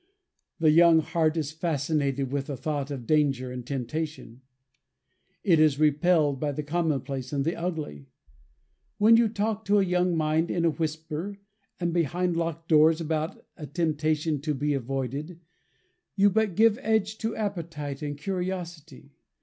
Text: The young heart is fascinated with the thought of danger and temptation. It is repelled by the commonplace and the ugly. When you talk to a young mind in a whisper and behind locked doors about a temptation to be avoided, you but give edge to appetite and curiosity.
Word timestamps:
The 0.57 0.71
young 0.71 0.97
heart 1.01 1.37
is 1.37 1.51
fascinated 1.51 2.31
with 2.31 2.47
the 2.47 2.57
thought 2.57 2.89
of 2.89 3.05
danger 3.05 3.51
and 3.51 3.63
temptation. 3.63 4.41
It 5.43 5.59
is 5.59 5.77
repelled 5.77 6.39
by 6.39 6.53
the 6.53 6.63
commonplace 6.63 7.31
and 7.31 7.45
the 7.45 7.55
ugly. 7.55 8.07
When 8.97 9.15
you 9.15 9.29
talk 9.29 9.63
to 9.65 9.77
a 9.77 9.83
young 9.85 10.17
mind 10.17 10.49
in 10.49 10.65
a 10.65 10.71
whisper 10.71 11.37
and 11.79 11.93
behind 11.93 12.35
locked 12.35 12.67
doors 12.67 12.99
about 12.99 13.45
a 13.55 13.67
temptation 13.67 14.41
to 14.41 14.55
be 14.55 14.73
avoided, 14.73 15.39
you 16.15 16.31
but 16.31 16.55
give 16.55 16.79
edge 16.81 17.19
to 17.19 17.35
appetite 17.35 18.01
and 18.01 18.17
curiosity. 18.17 19.13